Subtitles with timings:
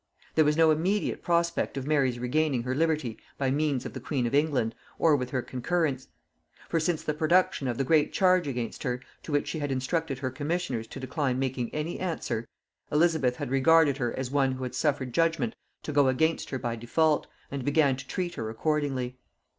[0.33, 4.25] There was no immediate prospect of Mary's regaining her liberty by means of the queen
[4.25, 6.07] of England, or with her concurrence;
[6.67, 10.17] for since the production of the great charge against her, to which she had instructed
[10.17, 12.47] her commissioners to decline making any answer,
[12.91, 16.75] Elizabeth had regarded her as one who had suffered judgement to go against her by
[16.75, 19.19] default, and began to treat her accordingly.